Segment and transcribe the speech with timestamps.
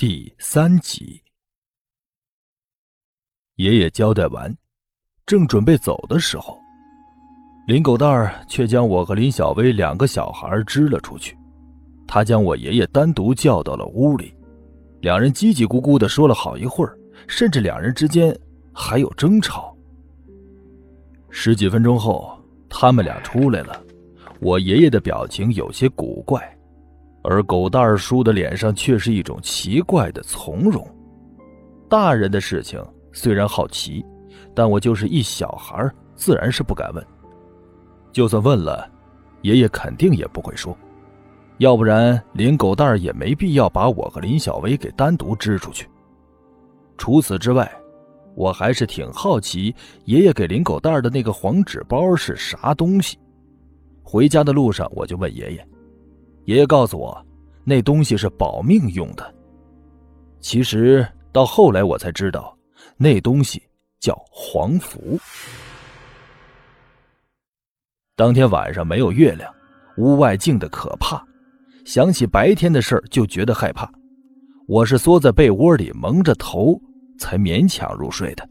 [0.00, 1.22] 第三集，
[3.56, 4.50] 爷爷交代完，
[5.26, 6.58] 正准备走的时候，
[7.66, 11.36] 林狗蛋儿却将我和林小薇两个小孩支了出去。
[12.08, 14.34] 他将我爷爷单独叫到了屋里，
[15.02, 16.98] 两人叽叽咕咕的说了好一会儿，
[17.28, 18.34] 甚至两人之间
[18.72, 19.76] 还有争吵。
[21.28, 23.78] 十几分钟后，他们俩出来了，
[24.40, 26.58] 我爷爷的表情有些古怪。
[27.22, 30.86] 而狗蛋儿叔的脸上却是一种奇怪的从容。
[31.88, 34.04] 大人的事情虽然好奇，
[34.54, 37.06] 但我就是一小孩，自然是不敢问。
[38.12, 38.90] 就算问了，
[39.42, 40.76] 爷爷肯定也不会说。
[41.58, 45.86] 要不然林狗蛋儿也没必要把我和林小薇给单独支出去。
[46.96, 47.70] 除此之外，
[48.34, 53.18] 我还是挺好奇爷爷给林狗蛋儿的那个黄纸包是啥东西。
[54.02, 55.68] 回家的路上，我就问爷爷。
[56.50, 57.24] 爷爷告诉我，
[57.62, 59.34] 那东西是保命用的。
[60.40, 62.58] 其实到后来我才知道，
[62.96, 63.62] 那东西
[64.00, 65.16] 叫黄符。
[68.16, 69.48] 当天晚上没有月亮，
[69.96, 71.24] 屋外静得可怕。
[71.84, 73.88] 想起白天的事就觉得害怕。
[74.66, 76.76] 我是缩在被窝里蒙着头
[77.16, 78.48] 才勉强入睡的。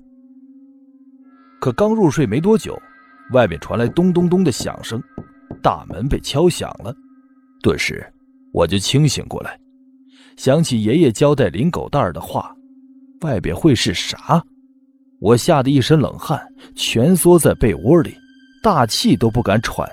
[1.59, 2.81] 可刚入睡没多久，
[3.33, 5.03] 外面传来咚咚咚的响声，
[5.61, 6.95] 大门被敲响了。
[7.61, 8.05] 顿时，
[8.51, 9.59] 我就清醒过来，
[10.37, 12.55] 想起爷爷交代林狗蛋儿的话，
[13.21, 14.41] 外边会是啥？
[15.19, 16.41] 我吓得一身冷汗，
[16.75, 18.15] 蜷缩在被窝里，
[18.63, 19.85] 大气都不敢喘。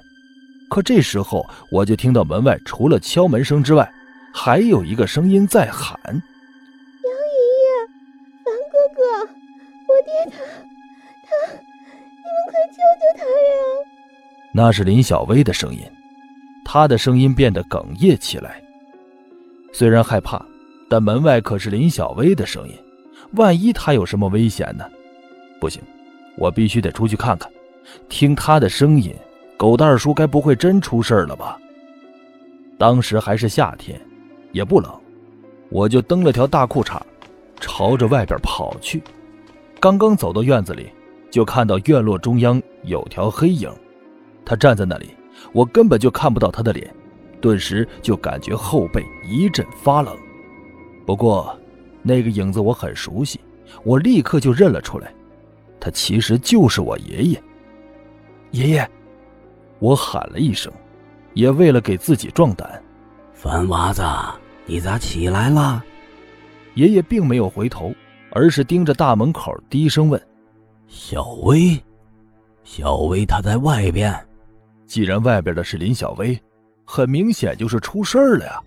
[0.70, 3.92] 可这时候，我就听到门外除了敲门声之外，
[4.32, 7.68] 还有一个声音在喊：“杨爷爷，
[8.44, 9.00] 樊哥哥，
[9.88, 10.44] 我爹他，
[11.26, 13.30] 他，你们快救救他呀！”
[14.54, 15.80] 那是林小薇的声音。
[16.68, 18.60] 他的声音变得哽咽起来。
[19.72, 20.44] 虽然害怕，
[20.90, 22.74] 但门外可是林小薇的声音，
[23.34, 24.84] 万一他有什么危险呢？
[25.60, 25.80] 不行，
[26.36, 27.48] 我必须得出去看看，
[28.08, 29.14] 听他的声音，
[29.56, 31.56] 狗蛋叔该不会真出事了吧？
[32.76, 34.00] 当时还是夏天，
[34.50, 34.92] 也不冷，
[35.70, 37.00] 我就蹬了条大裤衩，
[37.60, 39.00] 朝着外边跑去。
[39.78, 40.90] 刚刚走到院子里，
[41.30, 43.70] 就看到院落中央有条黑影，
[44.44, 45.10] 他站在那里。
[45.52, 46.94] 我根本就看不到他的脸，
[47.40, 50.16] 顿时就感觉后背一阵发冷。
[51.04, 51.56] 不过，
[52.02, 53.40] 那个影子我很熟悉，
[53.84, 55.12] 我立刻就认了出来，
[55.78, 57.42] 他其实就是我爷爷。
[58.50, 58.90] 爷爷，
[59.78, 60.72] 我喊了一声，
[61.34, 62.82] 也为了给自己壮胆。
[63.32, 64.02] 樊娃子，
[64.64, 65.84] 你咋起来了？
[66.74, 67.92] 爷爷并没有回头，
[68.30, 70.20] 而是盯着大门口，低声问
[70.88, 71.80] ：“小薇，
[72.64, 74.14] 小薇，她在外边。”
[74.86, 76.40] 既然外边的是林小薇，
[76.84, 78.60] 很明显就是出事儿了呀！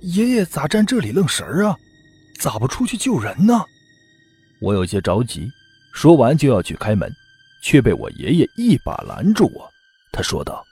[0.00, 1.76] 爷爷咋站这里愣神儿啊？
[2.40, 3.64] 咋不出去救人呢？
[4.60, 5.48] 我有些着急，
[5.92, 7.12] 说完就要去开门，
[7.62, 9.68] 却被我爷爷一把拦住我。
[10.12, 10.64] 他说道：“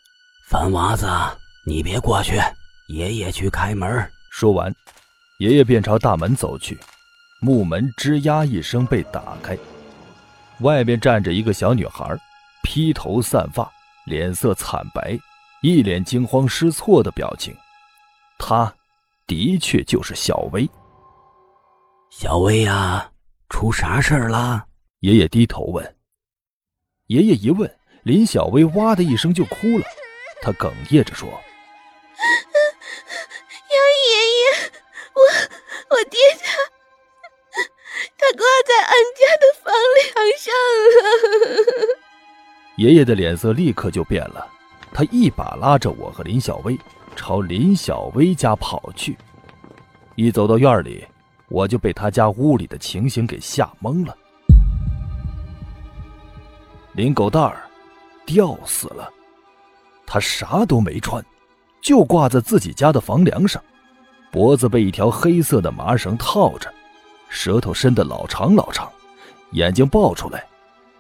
[0.48, 1.06] 樊娃子，
[1.64, 2.40] 你别过去，
[2.88, 4.72] 爷爷去开门。”说完，
[5.40, 6.78] 爷爷便朝大门走去，
[7.40, 9.58] 木门吱呀一声被打开，
[10.60, 12.16] 外边站着一个小女孩，
[12.62, 13.68] 披头散发。
[14.06, 15.18] 脸色惨白，
[15.62, 17.54] 一脸惊慌失措的表情。
[18.38, 18.72] 他，
[19.26, 20.68] 的确就是小薇。
[22.10, 23.10] 小薇呀，
[23.48, 24.66] 出啥事儿了？
[25.00, 25.96] 爷爷低头问。
[27.08, 29.84] 爷爷一问，林小薇哇的一声就哭了。
[30.40, 31.28] 他哽咽着说
[33.68, 34.70] ：“杨爷爷，
[35.14, 35.20] 我
[35.90, 36.46] 我爹他，
[38.16, 40.06] 他挂在俺家的房梁
[40.38, 40.54] 上
[40.94, 41.98] 了。”
[42.76, 44.46] 爷爷的脸色立刻就变了，
[44.92, 46.78] 他一把拉着我和林小薇，
[47.14, 49.16] 朝林小薇家跑去。
[50.14, 51.04] 一走到院里，
[51.48, 54.14] 我就被他家屋里的情形给吓懵了。
[56.92, 57.62] 林狗蛋儿
[58.26, 59.10] 吊死了，
[60.06, 61.24] 他啥都没穿，
[61.80, 63.62] 就挂在自己家的房梁上，
[64.30, 66.70] 脖子被一条黑色的麻绳套着，
[67.30, 68.90] 舌头伸得老长老长，
[69.52, 70.44] 眼睛爆出来。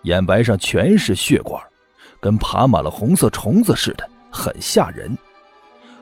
[0.06, 1.60] 眼白上全是血管，
[2.20, 5.16] 跟爬满了红色虫子似的，很吓人。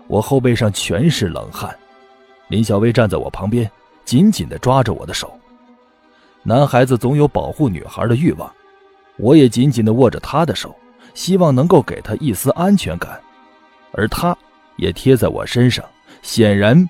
[0.06, 1.74] 我后背上全是冷汗。
[2.48, 3.68] 林小薇站在我旁边，
[4.04, 5.32] 紧紧地抓着我的手。
[6.42, 8.52] 男孩子总有保护女孩的欲望，
[9.16, 10.76] 我也紧紧地握着她的手，
[11.14, 13.18] 希望能够给她一丝安全感。
[13.92, 14.36] 而她
[14.76, 15.82] 也贴在我身上，
[16.20, 16.86] 显然，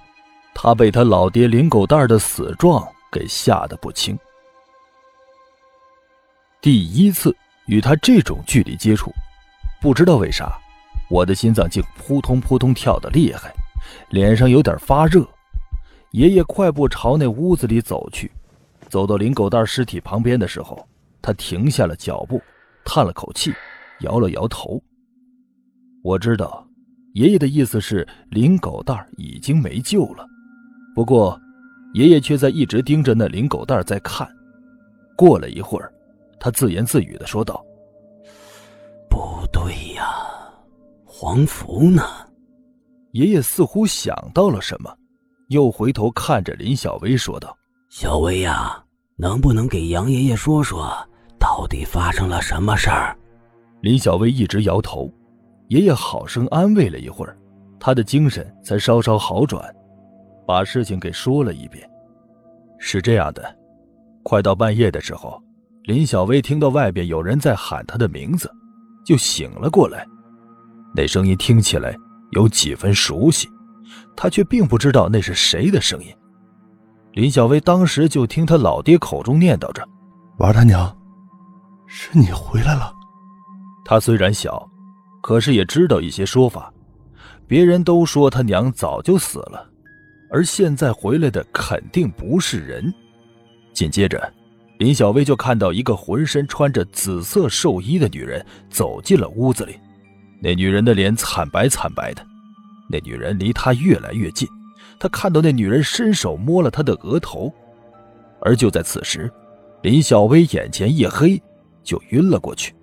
[0.53, 4.19] 她被她老爹林狗蛋的死状给吓得不轻。
[6.65, 9.13] 第一次与他这种距离接触，
[9.83, 10.59] 不知道为啥，
[11.11, 13.53] 我的心脏竟扑通扑通跳得厉害，
[14.09, 15.29] 脸上有点发热。
[16.13, 18.33] 爷爷快步朝那屋子里走去，
[18.89, 20.89] 走到林狗蛋尸体旁边的时候，
[21.21, 22.41] 他停下了脚步，
[22.83, 23.53] 叹了口气，
[24.01, 24.83] 摇了摇头。
[26.03, 26.67] 我知道，
[27.13, 30.27] 爷爷的意思是林狗蛋已经没救了，
[30.95, 31.39] 不过，
[31.93, 34.27] 爷爷却在一直盯着那林狗蛋在看。
[35.15, 35.93] 过了一会儿，
[36.45, 37.65] 他自言自语的说道
[39.09, 40.15] ：“不对呀，
[41.07, 42.03] 黄福呢？”
[43.13, 44.95] 爷爷似乎想到了什么，
[45.49, 47.57] 又回头看着林小薇说道
[47.89, 48.85] ：“小薇呀，
[49.17, 50.95] 能不能给杨爷爷说说，
[51.41, 53.17] 到底发生了什么事儿？”
[53.81, 55.11] 林小薇一直摇头。
[55.69, 57.39] 爷爷好生安慰了一会儿，
[57.81, 59.75] 他的精神才稍稍好转，
[60.47, 61.91] 把事情给说了一遍。
[62.79, 63.43] 是这样的。
[64.23, 65.43] 快到半夜的时候，
[65.85, 68.51] 林小薇听到外边有人在喊她的名字，
[69.05, 70.07] 就醒了过来。
[70.95, 71.95] 那声音听起来
[72.31, 73.47] 有几分熟悉，
[74.17, 76.09] 她却并不知道那是谁的声音。
[77.13, 79.87] 林小薇当时就听她老爹口中念叨着
[80.41, 80.97] ：“娃他娘，
[81.87, 82.91] 是你回来了。”
[83.85, 84.67] 他虽然小，
[85.23, 86.73] 可是也知道一些说法。
[87.47, 89.71] 别人都说他娘早就死了，
[90.31, 92.91] 而现在回来的肯定不是人。
[93.75, 94.33] 紧接着，
[94.79, 99.79] 林小薇就看到一个浑身穿着紫色寿衣的女人走进了屋子里。
[100.41, 102.27] 那女人的脸惨白惨白的，
[102.91, 104.49] 那女人离她越来越近，
[104.99, 107.53] 她看到那女人伸手摸了她的额头。
[108.41, 109.33] 而就在此时，
[109.83, 111.41] 林小薇眼前一黑，
[111.83, 112.75] 就晕了过去。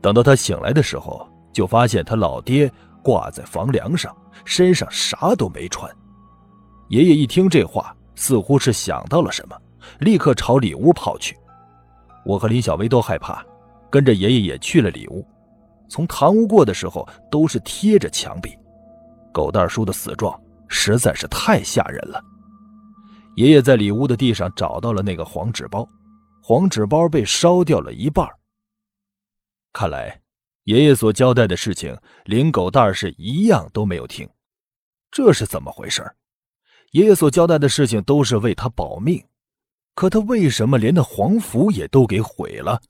[0.00, 2.70] 等到她醒来的时候，就发现她老爹
[3.02, 5.90] 挂在房梁上，身上啥都没穿。
[6.88, 9.56] 爷爷一听这话，似乎是想到了什么。
[9.98, 11.36] 立刻朝里屋跑去，
[12.24, 13.44] 我和林小薇都害怕，
[13.90, 15.26] 跟着爷爷也去了里屋。
[15.88, 18.56] 从堂屋过的时候，都是贴着墙壁。
[19.32, 22.22] 狗蛋叔的死状实在是太吓人了。
[23.36, 25.88] 爷爷在里屋的地上找到了那个黄纸包，
[26.42, 28.28] 黄纸包被烧掉了一半。
[29.72, 30.20] 看来，
[30.64, 34.28] 爷爷所交代的事情，林狗蛋是一样都没有听。
[35.10, 36.04] 这是怎么回事？
[36.92, 39.24] 爷爷所交代的事情都是为他保命。
[39.94, 42.80] 可他为什么连那黄符也都给毁了？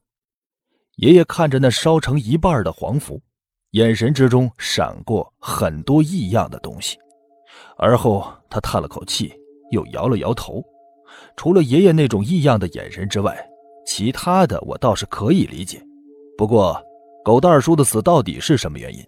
[0.97, 3.20] 爷爷看着那烧成一半的黄符，
[3.70, 6.99] 眼神之中闪过很多异样的东西，
[7.79, 9.32] 而后他叹了口气，
[9.70, 10.62] 又摇了摇头。
[11.37, 13.37] 除了爷爷那种异样的眼神之外，
[13.87, 15.82] 其他的我倒是可以理解。
[16.37, 16.81] 不过，
[17.25, 19.05] 狗蛋叔的死到底是什么原因？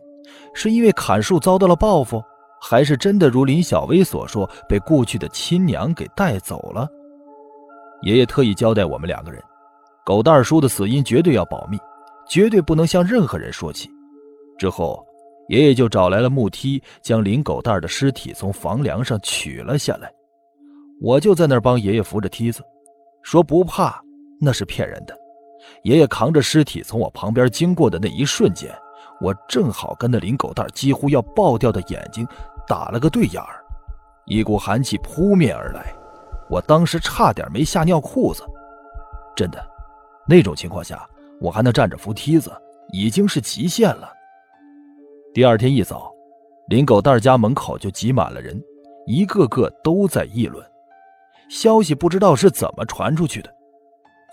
[0.55, 2.23] 是因为砍树遭到了报复，
[2.61, 6.89] 还是真的如林小薇所说，被故去的亲娘给带走了？
[8.03, 9.43] 爷爷特意交代我们两个人，
[10.05, 11.79] 狗蛋叔的死因绝对要保密，
[12.29, 13.89] 绝对不能向任何人说起。
[14.59, 15.05] 之后，
[15.49, 20.13] 爷爷就找来了木梯，将林狗蛋的尸体从房梁上取了下来。
[21.01, 22.63] 我就在那儿帮爷爷扶着梯子，
[23.23, 24.01] 说不怕，
[24.41, 25.17] 那是骗人的。
[25.85, 28.73] 爷爷扛着尸体从我旁边经过的那一瞬间，
[29.21, 32.27] 我正好跟那林狗蛋几乎要爆掉的眼睛
[32.67, 33.65] 打了个对眼儿，
[34.27, 35.95] 一股寒气扑面而来。
[36.53, 38.45] 我当时差点没吓尿裤子，
[39.35, 39.67] 真的，
[40.29, 41.09] 那种情况下
[41.41, 42.53] 我还能站着扶梯子，
[42.93, 44.13] 已经是极限了。
[45.33, 46.13] 第二天一早，
[46.69, 48.63] 林狗蛋家门口就挤满了人，
[49.07, 50.63] 一个个都在议论。
[51.49, 53.51] 消息不知道是怎么传出去的，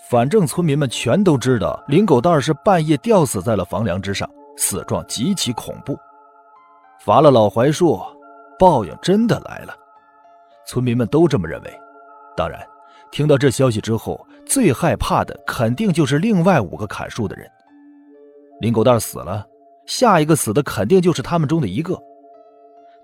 [0.09, 5.97] 反正村民们全都知道林狗蛋是半夜吊死在了房梁之上，死状极其恐怖。
[6.99, 7.97] 伐了老槐树，
[8.59, 9.73] 报应真的来了，
[10.67, 11.79] 村民们都这么认为。
[12.39, 12.65] 当然，
[13.11, 17.45] 听到这消息之后，最害怕的肯定就是另外五个砍树的人。
[18.61, 19.45] 林狗蛋死了，
[19.85, 22.01] 下一个死的肯定就是他们中的一个。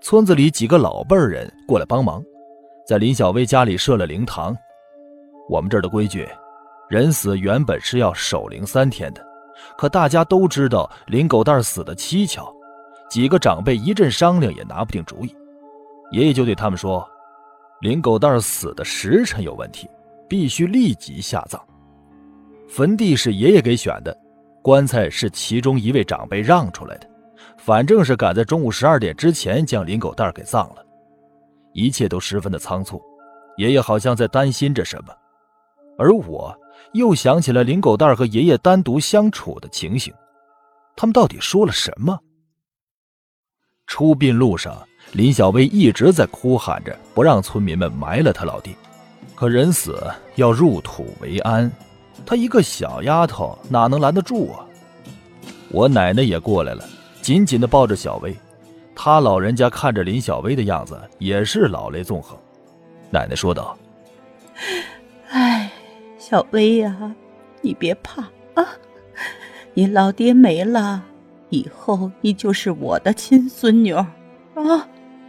[0.00, 2.24] 村子里几个老辈人过来帮忙，
[2.86, 4.56] 在林小薇家里设了灵堂。
[5.50, 6.26] 我们这儿的规矩，
[6.88, 9.22] 人死原本是要守灵三天的，
[9.76, 12.50] 可大家都知道林狗蛋死的蹊跷，
[13.10, 15.36] 几个长辈一阵商量也拿不定主意。
[16.10, 17.06] 爷爷就对他们说。
[17.80, 19.88] 林狗蛋死的时辰有问题，
[20.28, 21.60] 必须立即下葬。
[22.68, 24.16] 坟地是爷爷给选的，
[24.62, 27.08] 棺材是其中一位长辈让出来的。
[27.58, 30.84] 反正是赶在中午十二点之前将林狗蛋给葬了，
[31.74, 33.02] 一切都十分的仓促。
[33.56, 35.12] 爷爷好像在担心着什么，
[35.98, 36.54] 而我
[36.92, 40.12] 又想起了林狗蛋和爷爷单独相处的情形，
[40.96, 42.18] 他们到底说了什么？
[43.86, 44.76] 出殡路上。
[45.16, 48.74] 林小薇一直在哭喊着，不让村民们埋了他老爹。
[49.34, 49.98] 可人死
[50.34, 51.72] 要入土为安，
[52.26, 54.60] 她一个小丫头哪能拦得住啊？
[55.70, 56.84] 我奶奶也过来了，
[57.22, 58.36] 紧紧地抱着小薇。
[58.94, 62.36] 她老人家看着林小薇的样子，也是老泪纵横。
[63.08, 63.74] 奶奶说道
[65.32, 65.70] ：“哎，
[66.18, 67.14] 小薇呀，
[67.62, 68.20] 你别怕
[68.52, 68.68] 啊，
[69.72, 71.02] 你老爹没了，
[71.48, 74.12] 以后你就是我的亲孙女啊。”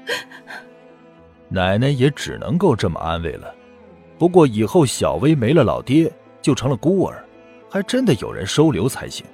[1.49, 3.53] 奶奶也只能够这么安慰了。
[4.17, 6.11] 不过以后小薇没了老爹，
[6.41, 7.23] 就成了孤儿，
[7.69, 9.25] 还真的有人收留才行。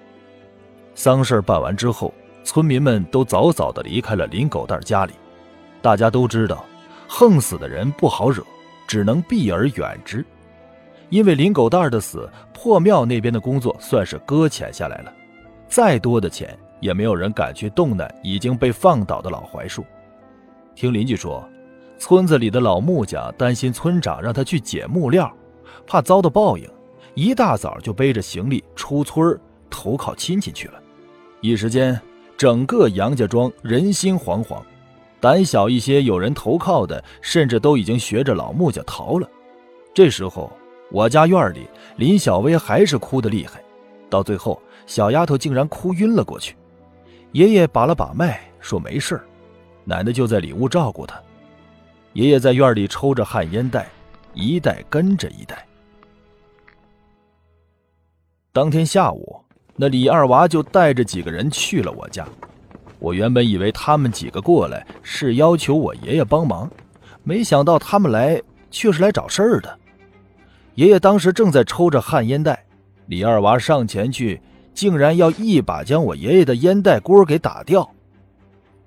[0.94, 2.14] 丧事办完之后，
[2.44, 5.14] 村民们都早早的离开了林狗蛋家里。
[5.82, 6.66] 大家都知道，
[7.08, 8.44] 横死的人不好惹，
[8.88, 10.26] 只能避而远之。
[11.10, 15.14] 因为林狗蛋的死，破庙那边的工作算是搁浅下来了，
[15.68, 19.86] 再多的钱也没有人敢去动那已经被放倒的老槐树。
[20.76, 21.48] 听邻居说。
[22.00, 25.32] 村子里的老木匠担心村长让他去捡木料，
[25.88, 26.70] 怕遭到报应，
[27.14, 29.40] 一大早就背着行李出村
[29.70, 30.74] 投靠亲戚去了。
[31.40, 31.98] 一时间，
[32.36, 34.62] 整个杨家庄人心惶惶，
[35.22, 39.30] 胆小一些有人投靠的，甚至都已经学着老木匠逃了。
[39.94, 40.52] 这时候，
[40.92, 43.64] 我家院里林小薇还是哭得厉害，
[44.10, 46.58] 到最后，小丫头竟然哭晕了过去。
[47.32, 49.22] 爷爷把了把脉，说没事
[49.86, 51.22] 奶奶就在里屋照顾他。
[52.14, 53.90] 爷爷在院里抽着旱烟袋，
[54.34, 55.66] 一袋跟着一袋。
[58.52, 59.44] 当天下午，
[59.76, 62.28] 那李二娃就带着几个人去了我家。
[63.00, 66.70] 我原本以为他们几个过来是要求我爷爷帮忙，
[67.24, 69.80] 没想到他们来却是来找事儿的。
[70.76, 72.64] 爷爷当时正在抽着旱烟袋，
[73.08, 74.40] 李二娃上前去，
[74.74, 77.90] 竟然要一把将我爷爷的烟袋锅给打掉。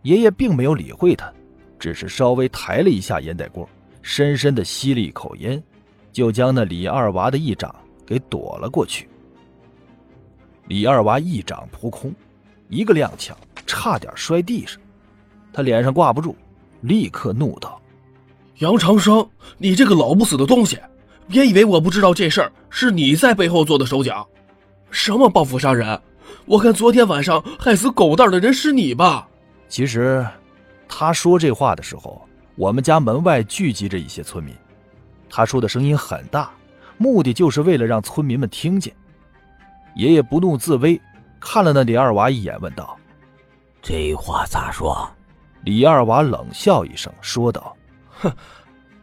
[0.07, 1.33] 爷爷并没有理会他。
[1.79, 3.69] 只是稍微抬了一下烟袋锅，
[4.01, 5.63] 深深的吸了一口烟，
[6.13, 7.75] 就将那李二娃的一掌
[8.07, 9.09] 给躲了过去。
[10.69, 12.15] 李二娃一掌扑空，
[12.69, 13.33] 一个踉跄，
[13.67, 14.81] 差点摔地上。
[15.53, 16.35] 他脸上挂不住，
[16.81, 17.81] 立刻怒道
[18.59, 20.79] ：“杨长生，你这个老不死的东西，
[21.29, 24.27] 别以为我不知道这事儿是你在背后做的手脚。
[24.91, 26.01] 什么报复杀人？
[26.47, 29.29] 我看昨天晚上害死狗蛋的人是你吧？
[29.69, 30.27] 其实……”
[30.89, 34.55] 他说这话的时候，我们家门外聚集着一些村民。
[35.29, 36.49] 他说的声音很大，
[36.97, 38.95] 目的就是为了让村民们听见。
[39.97, 40.99] 爷爷不怒自威，
[41.41, 42.97] 看了那李二娃一眼，问道
[43.83, 45.07] ：“这话咋说？”
[45.65, 47.77] 李二娃冷笑一声，说道
[48.21, 48.33] ：“哼，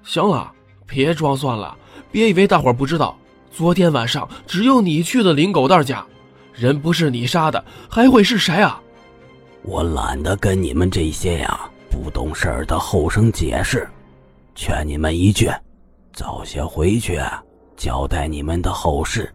[0.03, 0.51] 行了，
[0.87, 1.77] 别装蒜了。
[2.11, 3.17] 别以为大伙不知道，
[3.51, 6.05] 昨天晚上只有你去了林狗蛋家，
[6.53, 8.79] 人不是你杀的，还会是谁啊？”
[9.63, 11.69] 我懒得跟你们这些呀。
[11.89, 13.87] 不懂事儿的后生解释，
[14.55, 15.47] 劝你们一句，
[16.11, 17.19] 早些回去
[17.77, 19.31] 交代你们的后事。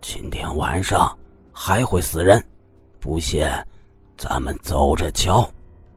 [0.00, 1.14] 今天晚上
[1.52, 2.42] 还会死人，
[2.98, 3.46] 不信
[4.16, 5.48] 咱们走着瞧。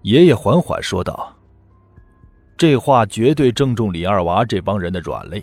[0.02, 1.34] 爷爷缓缓说道
[2.58, 5.42] ：“这话绝对正中李二娃这帮人的软肋。”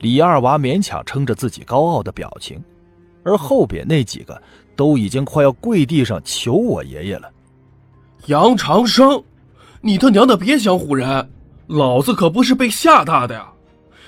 [0.00, 2.62] 李二娃勉强撑着自己高傲的表情，
[3.24, 4.40] 而后边那几个
[4.74, 7.30] 都已经快要跪地上求我爷爷了。
[8.26, 9.22] 杨长生。
[9.80, 11.28] 你他娘的别想唬人！
[11.66, 13.48] 老子可不是被吓大的呀！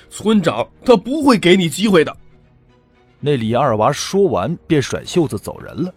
[0.09, 2.15] 村长他不会给你机会的。
[3.19, 5.93] 那李二娃说完便甩袖子走人了，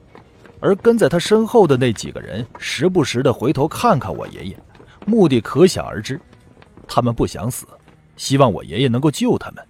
[0.61, 4.59] 而跟在他身后的那几个人时不时的回头看看我爷爷，
[5.05, 6.21] 目的可想而知。
[6.89, 7.67] 他们不想死，
[8.17, 9.65] 希望我爷爷能够救他们。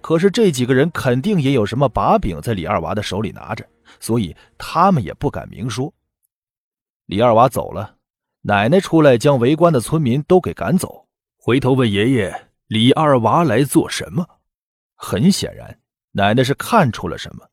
[0.00, 3.64] 可是这几个人肯定也有什么把柄在李二娃的手里拿着，
[4.00, 5.90] 所以他们也不敢明说。
[7.12, 7.96] 李二娃走了。
[8.40, 14.26] 奶奶出来将围观的村民都给赶走，回头问爷爷：“李二娃来做什么？”
[14.96, 15.78] 很显然，
[16.12, 17.46] 奶奶是看出了什么。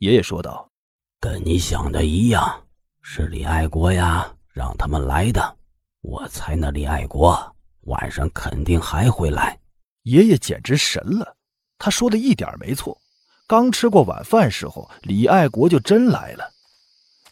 [0.00, 0.70] 爷爷说道
[1.18, 2.66] ：“跟你想的一样，
[3.00, 5.56] 是李爱国呀，让他们来的。
[6.02, 9.58] 我猜那李爱国晚上肯定还会来。”
[10.04, 11.38] 爷爷简直神了，
[11.78, 13.00] 他说的一点没错。
[13.46, 16.44] 刚吃过晚饭时候，李爱国就真来了。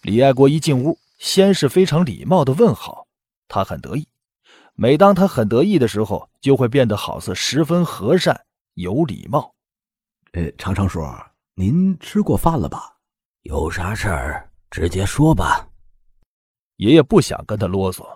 [0.00, 0.98] 李爱国一进屋。
[1.18, 3.06] 先是非常礼貌的问好，
[3.48, 4.06] 他很得意。
[4.75, 8.40] 每当他很得意的时候，就会变得好似十分和善
[8.75, 9.52] 有礼貌。
[10.32, 11.00] 呃，常常叔，
[11.54, 12.96] 您吃过饭了吧？
[13.42, 15.66] 有啥事儿直接说吧。
[16.76, 18.06] 爷爷不想跟他啰嗦。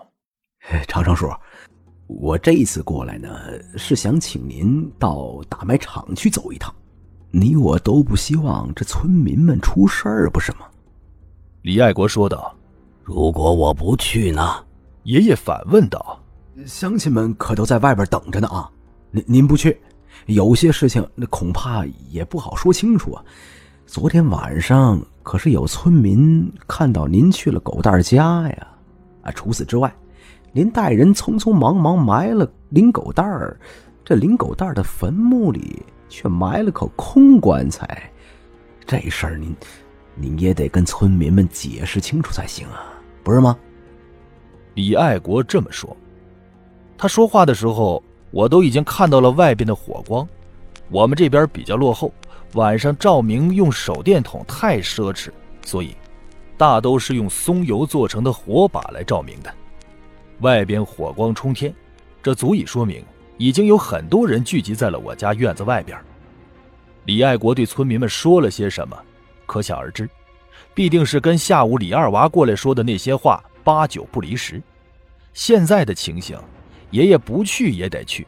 [0.87, 1.29] 常常叔，
[2.07, 3.29] 我这一次过来呢，
[3.77, 6.73] 是想请您到大麦场去走一趟。
[7.31, 10.59] 你我都不希望这村民们出事儿，不是吗？
[11.63, 12.55] 李爱国说道。
[13.03, 14.63] 如果我不去呢？
[15.03, 16.17] 爷爷反问道。
[16.65, 18.71] 乡亲们可都在外边等着呢啊！
[19.11, 19.77] 您您不去，
[20.27, 23.21] 有些事情那恐怕也不好说清楚啊。
[23.85, 28.67] 昨天晚上可是有村民看到您去了狗蛋家呀！
[29.23, 29.93] 啊，除此之外，
[30.53, 33.59] 您带人匆匆忙忙埋了林狗蛋儿，
[34.05, 38.09] 这林狗蛋儿的坟墓里却埋了口空棺材，
[38.85, 39.53] 这事儿您
[40.15, 42.92] 您也得跟村民们解释清楚才行啊，
[43.23, 43.57] 不是吗？
[44.73, 45.95] 李爱国这么说。
[46.97, 50.27] 他说话的时候，我都已经看到了外边的火光。
[50.89, 52.11] 我们这边比较落后，
[52.53, 55.29] 晚上照明用手电筒太奢侈，
[55.65, 55.95] 所以
[56.57, 59.53] 大都是用松油做成的火把来照明的。
[60.41, 61.73] 外边火光冲天，
[62.21, 63.03] 这足以说明
[63.37, 65.97] 已经有很多人聚集在了我家院子外边。
[67.05, 68.97] 李爱国对村民们说了些什么，
[69.45, 70.09] 可想而知，
[70.73, 74.61] 必定是跟下午李二娃过来说的那些话八九不离十。
[75.33, 76.37] 现在的情形，
[76.91, 78.27] 爷爷不去也得去，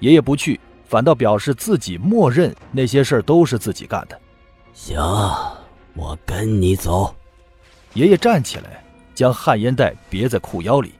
[0.00, 4.20] 爷爷不去，反倒表示自己默认那些事儿都是自己干的。
[4.72, 4.96] 行，
[5.94, 7.14] 我跟你走。
[7.94, 8.84] 爷爷站起来，
[9.14, 10.92] 将旱烟袋别在裤腰里。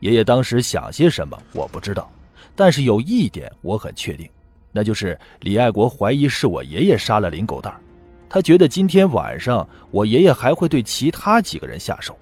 [0.00, 2.10] 爷爷当时想些什么，我不知道，
[2.54, 4.28] 但是有一点我很确定，
[4.70, 7.74] 那就是李爱国怀疑是我爷爷杀了林狗蛋
[8.28, 12.16] 他觉得今天晚上我爷爷还会对其他几个人下手。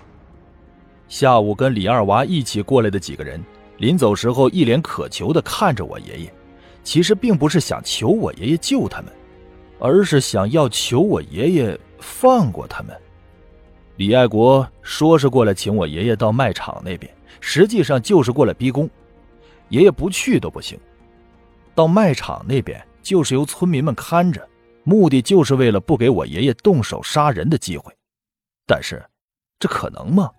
[1.08, 3.42] 下午跟李二娃一起过来的几个人，
[3.78, 6.32] 临走时候一脸渴求的看着我爷爷，
[6.84, 9.12] 其实并不是想求我爷爷救他们，
[9.78, 12.96] 而是想要求我爷爷放过他们。
[13.96, 17.10] 李爱国说是过来请我爷爷到卖场那边。
[17.38, 18.88] 实际上就是过来逼宫，
[19.68, 20.76] 爷爷不去都不行。
[21.75, 24.46] 到卖场那边就是由村民们看着，
[24.87, 27.93] 目的就是为了不给我爷爷动手杀人的机会。
[28.66, 29.05] 但是，
[29.59, 30.31] 这可能吗？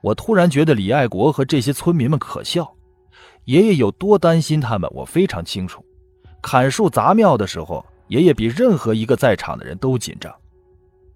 [0.00, 2.74] 我突然觉得李爱国和这些村民们可笑。
[3.44, 5.84] 爷爷有多担心他们，我非常清楚。
[6.40, 10.34] 砍树砸庙的时候，爷爷比任何一个在场的人都紧张。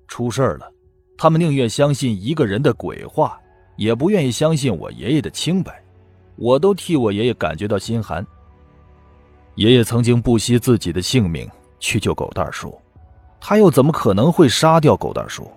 [0.06, 0.70] 出事了，
[1.16, 3.40] 他们宁愿相信一个人的鬼话。
[3.76, 5.82] 也不愿意相信我爷爷的清白，
[6.36, 8.26] 我都替我爷爷感觉到心寒。
[9.54, 11.48] 爷爷曾经不惜自己的性命
[11.80, 12.78] 去救狗蛋叔，
[13.40, 15.50] 他又怎么可能会杀掉狗蛋叔？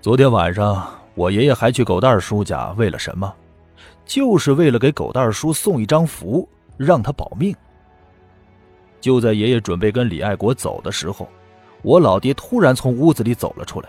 [0.00, 3.34] 昨天晚上我爷爷还去狗蛋叔家，为了什么？
[4.04, 7.54] 就是为了给狗蛋叔送一张符，让他保命。
[9.00, 11.28] 就在爷爷准备跟李爱国走的时候，
[11.82, 13.88] 我老爹突然从屋子里走了出来，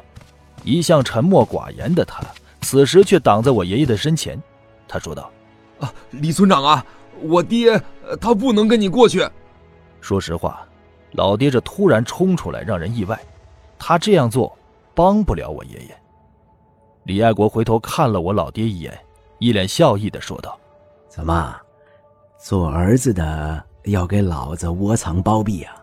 [0.63, 2.23] 一向沉默寡言的他。
[2.61, 4.41] 此时却挡在我爷爷的身前，
[4.87, 5.29] 他说道
[5.81, 6.85] ：“啊，李村长啊，
[7.21, 7.79] 我爹
[8.21, 9.27] 他不能跟你过去。”
[9.99, 10.65] 说实话，
[11.13, 13.19] 老爹这突然冲出来让人意外，
[13.79, 14.55] 他这样做
[14.93, 15.97] 帮不了我爷爷。
[17.03, 18.97] 李爱国回头看了我老爹一眼，
[19.39, 20.57] 一脸笑意的说道
[21.09, 21.55] ：“怎么，
[22.37, 25.75] 做儿子的要给老子窝藏包庇啊，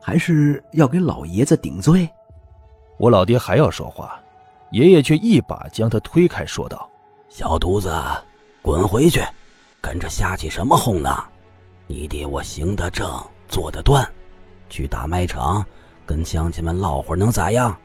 [0.00, 2.08] 还是要给老爷子顶罪？”
[2.98, 4.20] 我老爹还要说话。
[4.70, 6.88] 爷爷却一把将他推开，说道
[7.30, 7.90] ：“小犊子，
[8.60, 9.22] 滚回去，
[9.80, 11.24] 跟着瞎起什么哄呢？
[11.86, 13.10] 你爹我行得正，
[13.48, 14.06] 坐得端，
[14.68, 15.64] 去大卖场
[16.06, 17.76] 跟乡亲们唠会儿，能咋样？”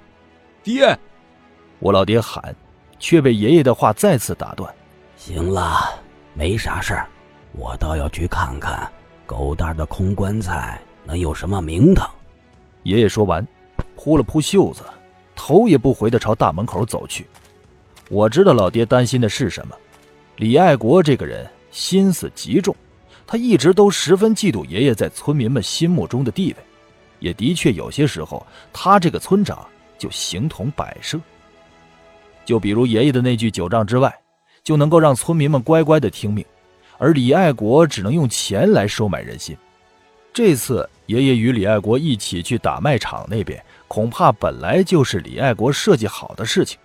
[0.64, 0.98] 爹，
[1.80, 2.56] 我老爹喊，
[3.00, 4.74] 却被爷爷的话再次打断。
[5.18, 6.00] 行了，
[6.34, 7.08] 没啥事儿，
[7.54, 8.90] 我倒要去看看
[9.26, 12.10] 狗蛋的空棺材能有什么名堂。
[12.84, 13.46] 爷爷说完，
[13.96, 14.84] 扑了扑袖子。
[15.36, 17.26] 头也不回的朝大门口走去。
[18.08, 19.76] 我知道老爹担心的是什么。
[20.38, 22.74] 李爱国这个人心思极重，
[23.26, 26.58] 他一直都十分嫉妒爷爷在村民们心目中的地位，
[27.24, 29.66] 也的确有些时候他这个村长
[29.98, 31.18] 就形同摆设。
[32.44, 34.14] 就比如爷爷的那句“九丈之外”，
[34.62, 36.46] 就能够让村民们乖乖的听命，
[36.98, 39.56] 而李爱国只能用钱来收买人心。
[40.34, 43.64] 这次爷爷与李爱国一起去打卖场那边。
[43.88, 46.78] 恐怕本来就是李爱国设计好的事情，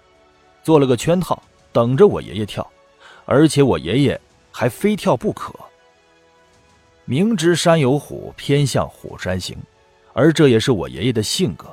[0.63, 2.65] 做了个圈套，等着我爷爷跳，
[3.25, 4.21] 而且我爷爷
[4.53, 5.53] 还非跳不可。
[7.07, 9.57] 明知山有虎，偏向虎山行，
[10.19, 11.73] 而这也是我爷爷的性格。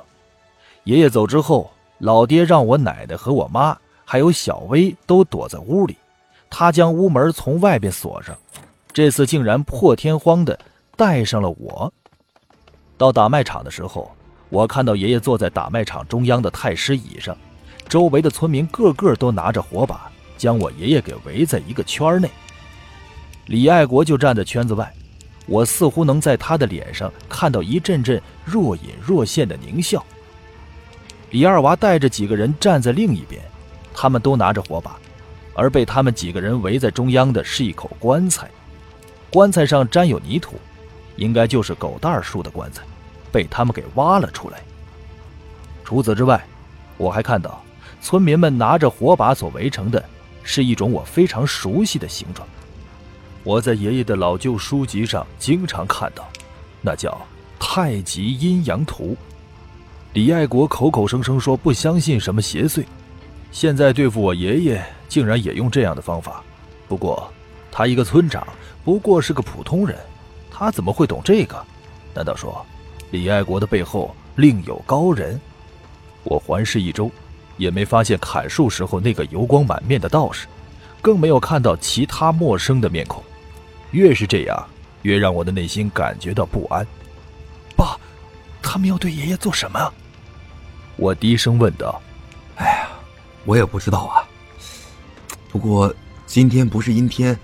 [0.84, 5.96] 爷爷走之后，老爹让我奶奶和我妈还有小薇都躲在屋里，
[6.48, 8.38] 他将屋门从外边锁上，
[8.92, 10.56] 这次竟然破天荒的
[10.96, 11.92] 带上了我。
[12.96, 14.10] 到打卖场的时候。
[14.48, 17.36] 我看到爷爷坐在打卖场中央的太师椅上，
[17.88, 22.30] 周围的村民个个都拿着火把，将我爷爷给围在一个圈内。
[23.46, 24.94] 李爱国就站在圈子外，
[25.46, 30.04] 我似乎能在他的脸上看到一阵阵若隐若现的狞笑。
[31.30, 33.42] 李二娃带着几个人站在另一边，
[33.94, 34.96] 他们都拿着火把，
[35.54, 38.50] 而被他们几个人围在中央的是一口棺材，
[39.30, 40.56] 棺材上沾有泥土，
[41.16, 42.82] 应该就是狗蛋树的棺材。
[43.32, 44.62] 被他们给挖了出来。
[45.84, 46.42] 除此之外，
[46.96, 47.62] 我还看到
[48.00, 50.02] 村民们拿着火把所围成的，
[50.42, 52.48] 是一种我非常熟悉的形状。
[53.46, 56.28] 我在爷爷的老旧书籍上经常看到，
[56.80, 57.12] 那叫
[57.64, 59.10] 《太极阴阳图》。
[60.14, 62.84] 李爱国口口声声说不相信什么邪祟，
[63.52, 66.42] 现在对付我爷爷，竟然也用这样的方法。
[66.88, 67.32] 不过，
[67.70, 68.44] 他一个村长，
[68.84, 69.96] 不过是个普通人，
[70.50, 71.64] 他怎么会懂这个？
[72.12, 72.66] 难道说，
[73.12, 75.40] 李爱国的背后另有高人？
[76.24, 77.08] 我环视一周，
[77.58, 80.48] 也没发现砍树时候那个油光满面的道士，
[81.00, 83.22] 更没有看到其他陌生的面孔。
[83.96, 84.68] 越是这样，
[85.00, 86.86] 越让我的内心感觉到不安。
[87.74, 87.98] 爸，
[88.60, 89.90] 他们要对爷爷做什么？
[90.96, 91.98] 我低声问道。
[92.56, 92.88] 哎呀，
[93.46, 94.20] 我也不知道啊。
[95.48, 95.94] 不过
[96.26, 97.34] 今天不是阴天，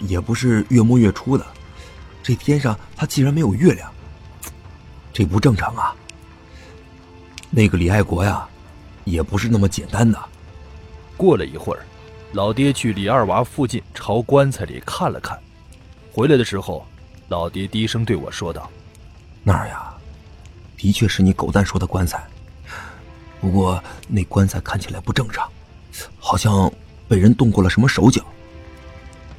[0.00, 1.46] 也不是月末月初的，
[2.24, 3.88] 这天上它竟然没有月亮，
[5.12, 5.94] 这不正常啊。
[7.50, 8.48] 那个李爱国呀，
[9.04, 10.18] 也不是那么简单的。
[11.16, 11.86] 过了一会儿，
[12.32, 15.38] 老爹去李二娃附近朝棺材里看了看。
[16.12, 16.84] 回来的时候，
[17.28, 18.68] 老爹低声对我说道
[19.44, 19.94] ：“那儿呀，
[20.76, 22.26] 的确是你狗蛋说的棺材，
[23.40, 25.48] 不过那棺材看起来不正常，
[26.18, 26.70] 好像
[27.08, 28.24] 被人动过了什么手脚。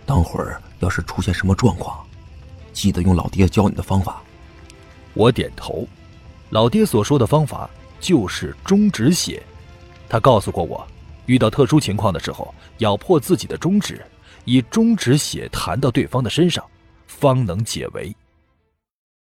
[0.06, 2.02] 等会儿要是出现什么状况，
[2.72, 4.22] 记得用老爹教你的方法。”
[5.14, 5.86] 我点头。
[6.52, 9.44] 老爹所说的方法就是中指血，
[10.08, 10.86] 他告诉过我，
[11.26, 14.02] 遇到特殊情况的时候，咬破自己的中指。
[14.46, 16.66] 以中指血弹到对方的身上，
[17.08, 18.16] 方能解围。